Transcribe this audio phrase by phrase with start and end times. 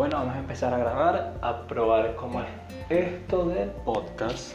[0.00, 2.46] Bueno, vamos a empezar a grabar, a probar cómo es
[2.88, 4.54] esto del podcast.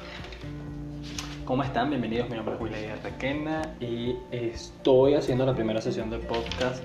[1.45, 1.91] ¿Cómo están?
[1.91, 6.83] Bienvenidos, mi nombre es Willy Requena y estoy haciendo la primera sesión del podcast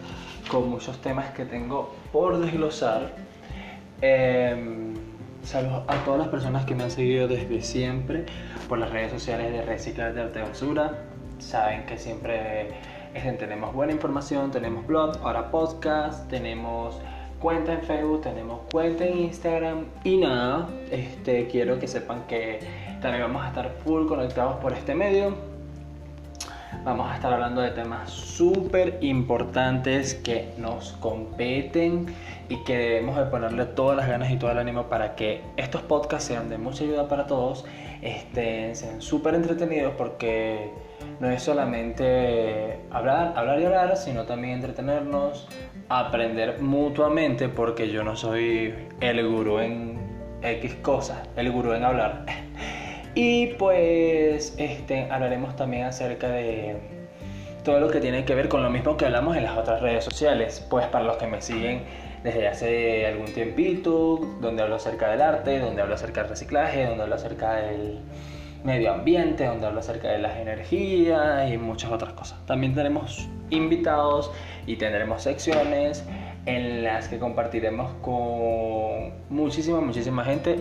[0.50, 3.12] con muchos temas que tengo por desglosar.
[4.02, 4.92] Eh,
[5.42, 8.26] saludos a todas las personas que me han seguido desde siempre
[8.68, 10.98] por las redes sociales de Reciclar de Arte Basura.
[11.38, 12.72] Saben que siempre
[13.14, 17.00] este, tenemos buena información, tenemos blog, ahora podcast, tenemos
[17.40, 22.60] cuenta en Facebook, tenemos cuenta en Instagram y nada, este, quiero que sepan que
[23.00, 25.49] también vamos a estar full conectados por este medio.
[26.82, 32.06] Vamos a estar hablando de temas súper importantes que nos competen
[32.48, 35.82] y que debemos de ponerle todas las ganas y todo el ánimo para que estos
[35.82, 37.66] podcasts sean de mucha ayuda para todos,
[38.00, 40.70] estén, sean súper entretenidos porque
[41.20, 45.48] no es solamente hablar, hablar y hablar, sino también entretenernos,
[45.90, 49.98] aprender mutuamente, porque yo no soy el gurú en
[50.40, 52.24] X cosas, el gurú en hablar.
[53.14, 56.76] Y pues este, hablaremos también acerca de
[57.64, 60.04] todo lo que tiene que ver con lo mismo que hablamos en las otras redes
[60.04, 60.66] sociales.
[60.70, 61.82] Pues para los que me siguen
[62.22, 67.02] desde hace algún tiempito, donde hablo acerca del arte, donde hablo acerca del reciclaje, donde
[67.02, 68.00] hablo acerca del
[68.62, 72.44] medio ambiente, donde hablo acerca de las energías y muchas otras cosas.
[72.46, 74.30] También tenemos invitados
[74.66, 76.04] y tendremos secciones
[76.46, 80.60] en las que compartiremos con muchísima, muchísima gente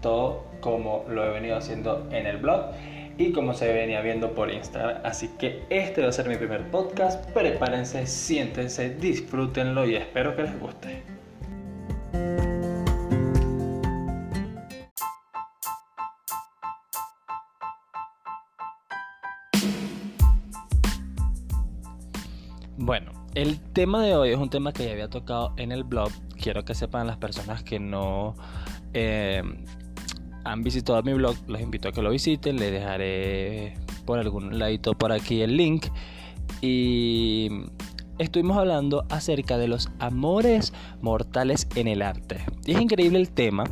[0.00, 2.72] todo como lo he venido haciendo en el blog
[3.18, 5.02] y como se venía viendo por Instagram.
[5.04, 7.28] Así que este va a ser mi primer podcast.
[7.30, 11.02] Prepárense, siéntense, disfrútenlo y espero que les guste.
[22.76, 26.10] Bueno, el tema de hoy es un tema que ya había tocado en el blog.
[26.40, 28.36] Quiero que sepan las personas que no
[28.94, 29.42] eh,
[30.48, 32.56] han visitado mi blog, los invito a que lo visiten.
[32.56, 35.86] Les dejaré por algún ladito por aquí el link.
[36.62, 37.48] Y
[38.18, 40.72] estuvimos hablando acerca de los amores
[41.02, 42.44] mortales en el arte.
[42.64, 43.64] Y es increíble el tema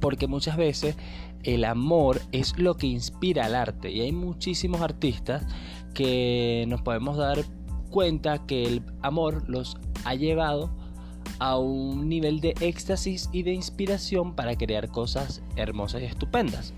[0.00, 0.96] porque muchas veces
[1.42, 5.46] el amor es lo que inspira al arte y hay muchísimos artistas
[5.92, 7.44] que nos podemos dar
[7.90, 10.70] cuenta que el amor los ha llevado
[11.38, 16.74] a un nivel de éxtasis y de inspiración para crear cosas hermosas y estupendas.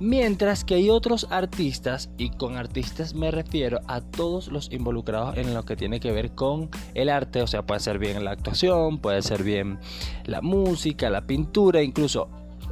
[0.00, 5.54] Mientras que hay otros artistas, y con artistas me refiero a todos los involucrados en
[5.54, 8.98] lo que tiene que ver con el arte, o sea, puede ser bien la actuación,
[8.98, 9.78] puede ser bien
[10.24, 12.28] la música, la pintura, incluso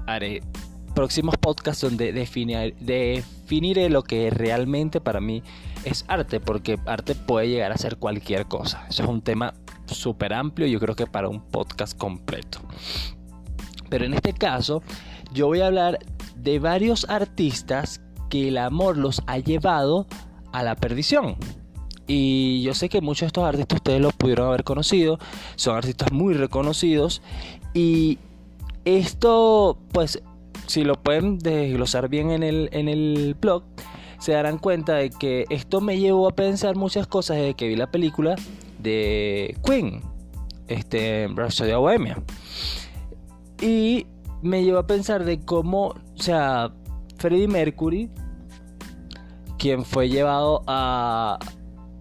[0.06, 0.42] haré
[0.92, 5.44] próximos podcasts donde definiré lo que realmente para mí
[5.84, 8.86] es arte, porque arte puede llegar a ser cualquier cosa.
[8.88, 9.54] Eso es un tema
[9.94, 12.60] súper amplio, yo creo que para un podcast completo.
[13.88, 14.82] Pero en este caso,
[15.32, 15.98] yo voy a hablar
[16.36, 20.06] de varios artistas que el amor los ha llevado
[20.52, 21.36] a la perdición.
[22.06, 25.18] Y yo sé que muchos de estos artistas ustedes los pudieron haber conocido,
[25.56, 27.22] son artistas muy reconocidos.
[27.74, 28.18] Y
[28.84, 30.22] esto, pues,
[30.66, 33.64] si lo pueden desglosar bien en el, en el blog,
[34.18, 37.76] se darán cuenta de que esto me llevó a pensar muchas cosas desde que vi
[37.76, 38.36] la película
[38.82, 40.02] de Queen,
[40.68, 42.22] este, de Bohemia.
[43.60, 44.06] Y
[44.42, 46.72] me llevó a pensar de cómo, o sea,
[47.16, 48.10] Freddie Mercury,
[49.58, 51.38] quien fue llevado a,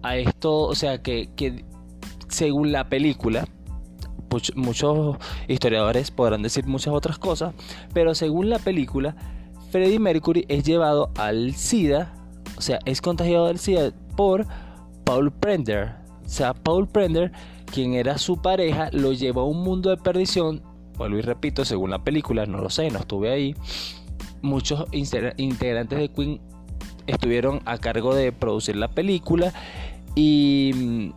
[0.02, 1.64] a esto, o sea, que,
[2.28, 3.46] según la película,
[4.54, 5.16] muchos
[5.48, 7.54] historiadores podrán decir muchas otras cosas,
[7.92, 9.16] pero según la película,
[9.70, 12.12] Freddie Mercury es llevado al SIDA,
[12.56, 14.46] o sea, es contagiado del SIDA por
[15.04, 15.99] Paul Prender,
[16.30, 17.32] sea, Paul Prender,
[17.66, 20.62] quien era su pareja, lo llevó a un mundo de perdición.
[20.96, 23.54] Vuelvo y repito, según la película, no lo sé, no estuve ahí.
[24.42, 26.40] Muchos integrantes de Queen
[27.06, 29.52] estuvieron a cargo de producir la película
[30.14, 31.10] y mm,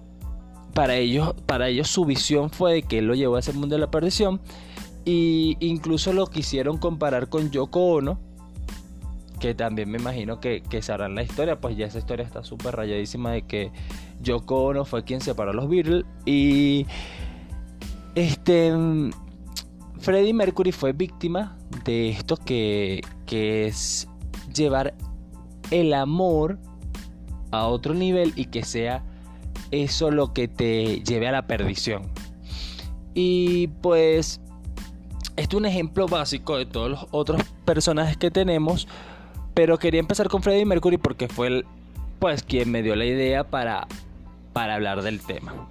[0.73, 3.75] para ellos, para ellos su visión fue de que él lo llevó a ese mundo
[3.75, 4.41] de la perdición
[5.05, 8.19] y incluso lo quisieron comparar con Yoko Ono
[9.43, 12.77] que también me imagino que, que sabrán la historia, pues ya esa historia está súper
[12.77, 13.73] rayadísima de que
[14.21, 16.87] Yoko Ono fue quien separó a los Beatles y
[18.15, 18.71] este
[19.99, 24.07] Freddie Mercury fue víctima de esto que, que es
[24.55, 24.93] llevar
[25.71, 26.57] el amor
[27.51, 29.03] a otro nivel y que sea
[29.71, 32.03] eso lo que te lleve a la perdición.
[33.13, 34.39] Y pues,
[35.35, 38.87] esto es un ejemplo básico de todos los otros personajes que tenemos
[39.53, 41.65] pero quería empezar con Freddie Mercury porque fue el,
[42.19, 43.87] pues quien me dio la idea para,
[44.53, 45.67] para hablar del tema.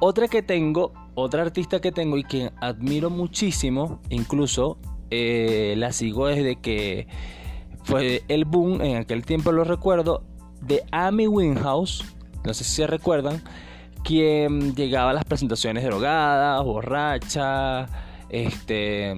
[0.00, 4.78] Otra que tengo, otra artista que tengo y que admiro muchísimo, incluso
[5.10, 7.08] eh, la sigo desde que
[7.82, 10.22] fue el boom, en aquel tiempo lo recuerdo,
[10.60, 12.04] de Amy Winhouse,
[12.44, 13.42] no sé si se recuerdan,
[14.04, 17.86] quien llegaba a las presentaciones drogada, borracha,
[18.28, 19.16] este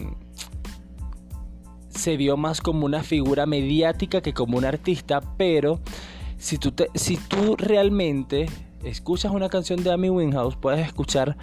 [2.01, 5.81] se vio más como una figura mediática que como un artista, pero
[6.39, 8.47] si tú, si tú realmente
[8.83, 11.37] escuchas una canción de Amy Winehouse, puedes escuchar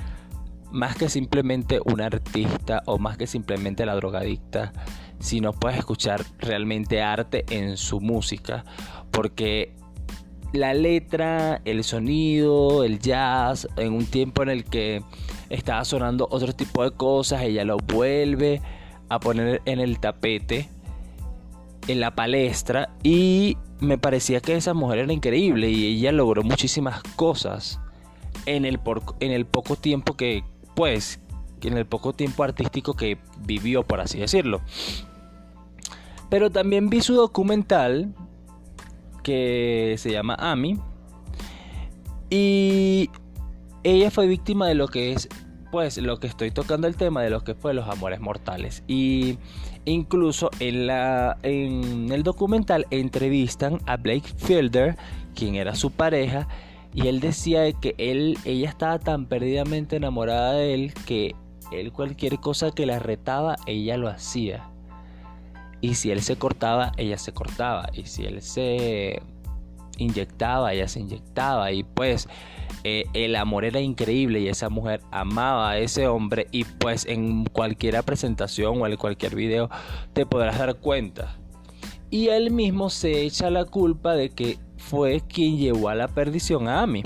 [0.71, 4.73] más que simplemente un artista o más que simplemente la drogadicta,
[5.19, 8.65] sino puedes escuchar realmente arte en su música,
[9.11, 9.75] porque
[10.53, 15.03] la letra, el sonido, el jazz, en un tiempo en el que
[15.49, 18.59] estaba sonando otro tipo de cosas, ella lo vuelve
[19.09, 20.69] a poner en el tapete,
[21.87, 27.01] en la palestra, y me parecía que esa mujer era increíble y ella logró muchísimas
[27.15, 27.79] cosas
[28.45, 28.79] en el,
[29.19, 30.43] en el poco tiempo que,
[30.75, 31.19] pues,
[31.61, 34.61] en el poco tiempo artístico que vivió, por así decirlo.
[36.29, 38.13] Pero también vi su documental
[39.23, 40.79] que se llama Amy
[42.29, 43.09] y
[43.83, 45.29] ella fue víctima de lo que es
[45.71, 48.83] pues lo que estoy tocando el tema de lo que fue los amores mortales.
[48.87, 49.37] Y
[49.85, 54.97] incluso en la en el documental entrevistan a Blake Fielder
[55.35, 56.47] quien era su pareja
[56.93, 61.35] y él decía que él ella estaba tan perdidamente enamorada de él que
[61.71, 64.69] él cualquier cosa que la retaba ella lo hacía.
[65.79, 67.89] Y si él se cortaba ella se cortaba.
[67.93, 69.21] Y si él se
[69.97, 72.27] inyectaba ella se inyectaba y pues
[72.83, 77.45] eh, el amor era increíble y esa mujer amaba a ese hombre y pues en
[77.45, 79.69] cualquier presentación o en cualquier video
[80.13, 81.35] te podrás dar cuenta.
[82.09, 86.69] Y él mismo se echa la culpa de que fue quien llevó a la perdición
[86.69, 87.03] a Amy.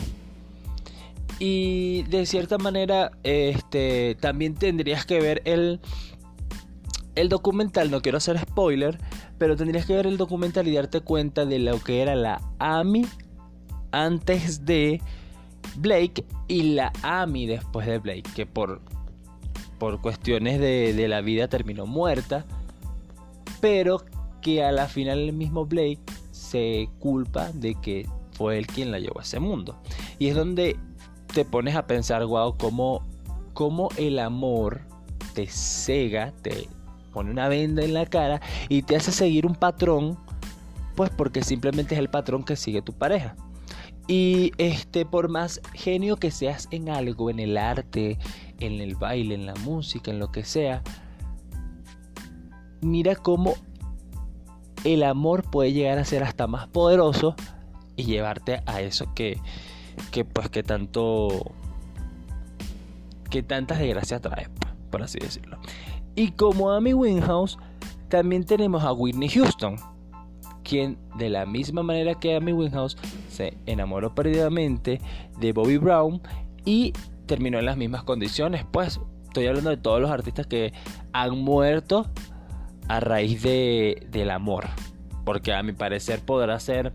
[1.39, 5.79] Y de cierta manera, este, también tendrías que ver el,
[7.15, 8.97] el documental, no quiero hacer spoiler,
[9.37, 13.05] pero tendrías que ver el documental y darte cuenta de lo que era la Amy
[13.91, 15.01] antes de
[15.75, 18.81] Blake y la Amy después de Blake, que por,
[19.77, 22.45] por cuestiones de, la vida terminó muerta,
[23.59, 24.03] pero
[24.41, 28.99] que a la final el mismo Blake se culpa de que fue él quien la
[28.99, 29.77] llevó a ese mundo.
[30.17, 30.77] Y es donde
[31.33, 33.05] te pones a pensar, wow, cómo,
[33.53, 34.81] cómo el amor
[35.33, 36.67] te cega, te
[37.11, 40.17] pone una venda en la cara y te hace seguir un patrón,
[40.95, 43.35] pues porque simplemente es el patrón que sigue tu pareja.
[44.07, 48.17] Y este, por más genio que seas en algo, en el arte,
[48.59, 50.81] en el baile, en la música, en lo que sea,
[52.81, 53.53] mira cómo
[54.83, 57.35] el amor puede llegar a ser hasta más poderoso
[57.95, 59.39] y llevarte a eso que,
[60.11, 61.53] que pues que tanto
[63.29, 64.49] que tantas desgracias trae,
[64.89, 65.57] por así decirlo.
[66.15, 67.57] Y como Amy Winehouse,
[68.09, 69.77] también tenemos a Whitney Houston,
[70.63, 72.97] quien de la misma manera que Amy Winehouse
[73.29, 74.99] se enamoró perdidamente
[75.39, 76.21] de Bobby Brown
[76.65, 76.93] y
[77.25, 78.65] terminó en las mismas condiciones.
[78.69, 80.73] Pues estoy hablando de todos los artistas que
[81.13, 82.07] han muerto
[82.89, 84.67] a raíz de, del amor.
[85.23, 86.91] Porque a mi parecer podrá ser,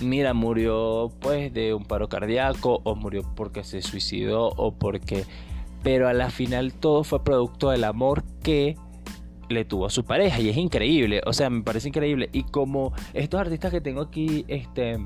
[0.00, 5.24] mira, murió pues de un paro cardíaco o murió porque se suicidó o porque...
[5.82, 8.76] Pero a la final todo fue producto del amor que
[9.48, 12.92] le tuvo a su pareja y es increíble, o sea, me parece increíble y como
[13.12, 15.04] estos artistas que tengo aquí, este,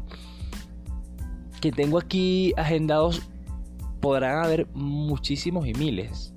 [1.63, 3.23] que tengo aquí agendados,
[4.03, 6.35] podrán haber muchísimos y miles.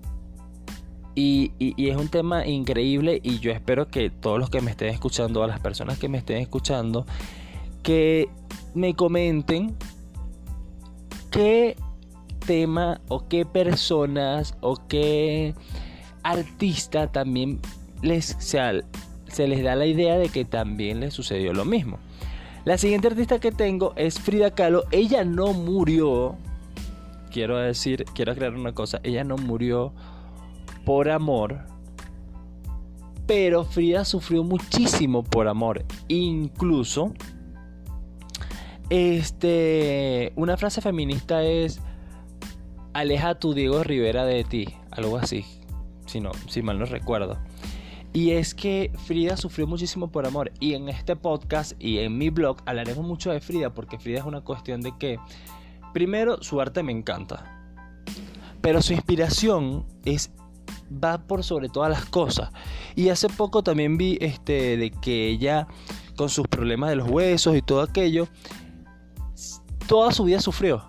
[1.13, 4.87] Y, y, es un tema increíble y yo espero que todos los que me estén
[4.87, 7.05] escuchando, a las personas que me estén escuchando,
[7.83, 8.29] que
[8.73, 9.75] me comenten
[11.31, 11.75] qué
[12.45, 15.53] tema o qué personas o qué
[16.23, 17.59] artista también
[18.01, 21.99] les, se, les da la idea de que también les sucedió lo mismo.
[22.65, 24.85] La siguiente artista que tengo es Frida Kahlo.
[24.91, 26.37] Ella no murió.
[27.31, 28.99] Quiero decir, quiero aclarar una cosa.
[29.03, 29.93] Ella no murió
[30.85, 31.65] por amor.
[33.27, 35.83] Pero Frida sufrió muchísimo por amor.
[36.07, 37.13] Incluso.
[38.89, 40.31] Este.
[40.35, 41.81] Una frase feminista es.
[42.93, 44.67] Aleja a tu Diego Rivera de ti.
[44.91, 45.45] Algo así.
[46.13, 47.39] Si no, si mal no recuerdo.
[48.13, 50.51] Y es que Frida sufrió muchísimo por amor.
[50.59, 54.25] Y en este podcast y en mi blog hablaremos mucho de Frida porque Frida es
[54.25, 55.17] una cuestión de que,
[55.91, 57.65] primero, su arte me encanta.
[58.61, 60.29] Pero su inspiración es
[61.03, 62.51] va por sobre todas las cosas.
[62.95, 65.65] Y hace poco también vi este de que ella
[66.15, 68.27] con sus problemas de los huesos y todo aquello
[69.87, 70.83] toda su vida sufrió.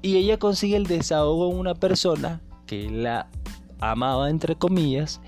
[0.00, 3.28] Y ella consigue el desahogo en una persona que la
[3.80, 5.20] amaba, entre comillas,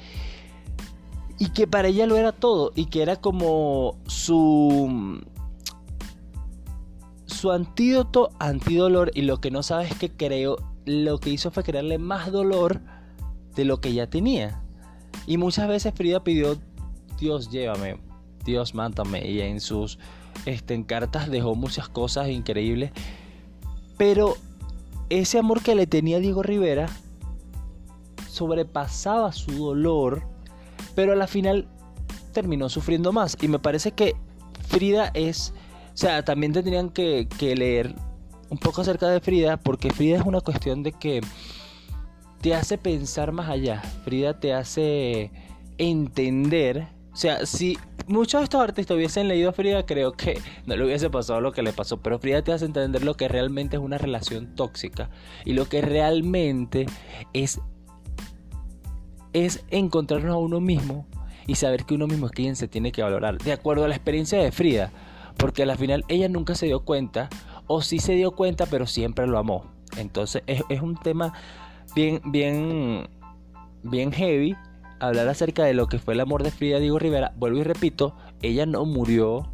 [1.38, 5.20] y que para ella lo era todo, y que era como su
[7.26, 11.98] su antídoto antidolor y lo que no sabes que creo lo que hizo fue crearle
[11.98, 12.80] más dolor
[13.54, 14.62] de lo que ya tenía.
[15.26, 16.58] Y muchas veces Frida pidió
[17.20, 18.00] Dios llévame
[18.44, 19.98] Dios mántame y en sus
[20.46, 22.92] este, en cartas dejó muchas cosas increíbles.
[23.96, 24.36] Pero
[25.10, 26.88] ese amor que le tenía Diego Rivera
[28.28, 30.22] sobrepasaba su dolor
[30.94, 31.68] pero a la final
[32.32, 34.14] terminó sufriendo más y me parece que
[34.68, 35.52] Frida es
[35.98, 37.92] o sea, también tendrían que, que leer
[38.50, 41.20] un poco acerca de Frida, porque Frida es una cuestión de que
[42.40, 43.82] te hace pensar más allá.
[44.04, 45.32] Frida te hace
[45.76, 46.86] entender.
[47.12, 50.84] O sea, si muchos de estos artistas hubiesen leído a Frida, creo que no le
[50.84, 51.96] hubiese pasado lo que le pasó.
[51.96, 55.10] Pero Frida te hace entender lo que realmente es una relación tóxica.
[55.44, 56.86] Y lo que realmente
[57.32, 57.60] es.
[59.44, 61.06] Es encontrarnos a uno mismo
[61.46, 63.38] y saber que uno mismo es quien se tiene que valorar.
[63.38, 64.92] De acuerdo a la experiencia de Frida
[65.38, 67.30] porque al final ella nunca se dio cuenta,
[67.66, 69.64] o sí se dio cuenta, pero siempre lo amó.
[69.96, 71.32] Entonces es, un tema
[71.94, 73.08] bien, bien,
[73.82, 74.56] bien heavy
[75.00, 77.32] hablar acerca de lo que fue el amor de Frida Diego Rivera.
[77.36, 79.50] Vuelvo y repito, ella no murió,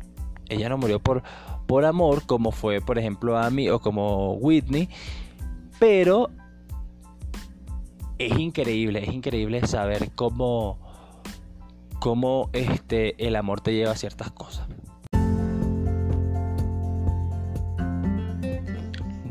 [0.48, 1.22] ella no murió por,
[1.66, 4.88] por amor, como fue, por ejemplo, Amy o como Whitney,
[5.78, 6.30] pero
[8.18, 10.78] es increíble, es increíble saber cómo,
[12.00, 14.68] cómo este, el amor te lleva a ciertas cosas.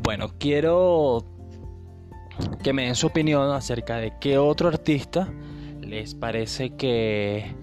[0.03, 1.25] Bueno, quiero
[2.61, 5.31] que me den su opinión acerca de qué otro artista
[5.81, 7.55] les parece que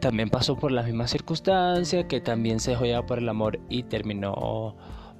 [0.00, 4.76] también pasó por las mismas circunstancias, que también se dejó por el amor y terminó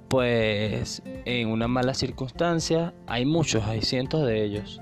[0.09, 2.95] pues en una mala circunstancia.
[3.07, 4.81] Hay muchos, hay cientos de ellos.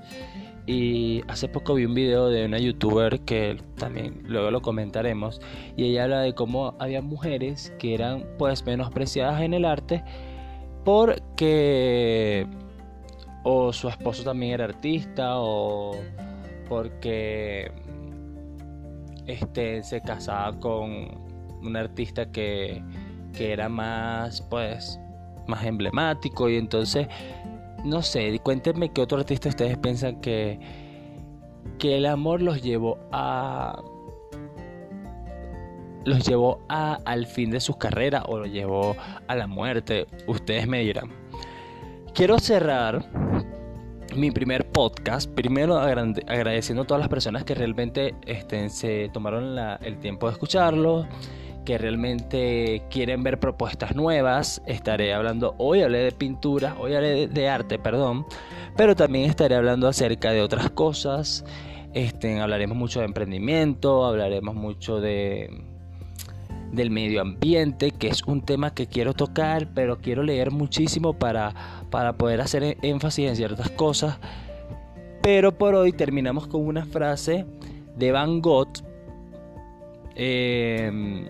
[0.65, 5.39] Y hace poco vi un video de una youtuber que también luego lo comentaremos.
[5.77, 10.03] Y ella habla de cómo había mujeres que eran pues menospreciadas en el arte
[10.83, 12.47] porque
[13.43, 15.95] o su esposo también era artista o
[16.67, 17.71] porque
[19.25, 21.27] este se casaba con
[21.61, 22.81] un artista que,
[23.33, 24.99] que era más pues
[25.47, 27.07] más emblemático y entonces
[27.83, 30.59] no sé, cuéntenme qué otro artista ustedes piensan que
[31.79, 33.81] que el amor los llevó a
[36.05, 38.95] los llevó a, al fin de sus carreras o los llevó
[39.27, 40.07] a la muerte.
[40.25, 41.11] Ustedes me dirán.
[42.13, 43.05] Quiero cerrar
[44.15, 49.99] mi primer podcast, primero agradeciendo a todas las personas que realmente este, se tomaron el
[49.99, 51.05] tiempo de escucharlo,
[51.67, 54.61] que realmente quieren ver propuestas nuevas.
[54.67, 58.25] Estaré hablando, hoy hablé de pintura, hoy hablé de, arte, perdón,
[58.77, 61.43] pero también estaré hablando acerca de otras cosas.
[61.93, 65.61] Este, hablaremos mucho de emprendimiento, hablaremos mucho de,
[66.71, 71.53] del medio ambiente, que es un tema que quiero tocar, pero quiero leer muchísimo para,
[71.89, 74.19] para poder hacer e-, énfasis en ciertas cosas.
[75.21, 77.45] Pero por hoy terminamos con una frase
[77.97, 78.69] de Van Gogh.
[80.15, 81.27] Em,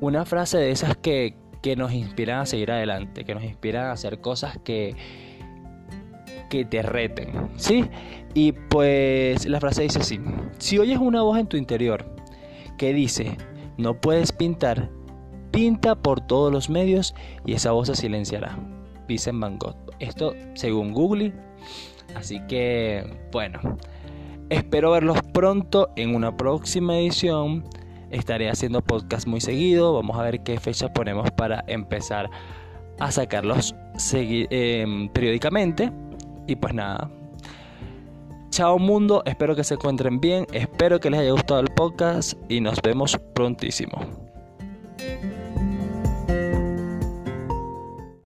[0.00, 3.92] una frase de esas que, que nos inspiran a seguir adelante, que nos inspiran a
[3.92, 4.96] hacer cosas que,
[6.48, 7.84] que te reten, ¿sí?
[8.34, 10.20] Y pues la frase dice así,
[10.58, 12.06] si oyes una voz en tu interior
[12.78, 13.36] que dice,
[13.76, 14.90] no puedes pintar,
[15.50, 17.14] pinta por todos los medios
[17.44, 18.58] y esa voz se silenciará.
[19.06, 19.76] Vincent Van Gogh.
[19.98, 21.32] Esto según Google.
[22.14, 23.60] Así que, bueno,
[24.48, 27.64] espero verlos pronto en una próxima edición.
[28.10, 29.94] Estaré haciendo podcast muy seguido.
[29.94, 32.28] Vamos a ver qué fecha ponemos para empezar
[32.98, 33.74] a sacarlos
[34.12, 35.92] em, periódicamente.
[36.46, 37.10] Y pues nada,
[38.50, 42.60] Chao mundo, espero que se encuentren bien, espero que les haya gustado el podcast y
[42.60, 44.29] nos vemos prontísimo.